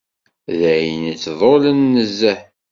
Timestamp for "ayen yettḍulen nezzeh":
0.73-2.39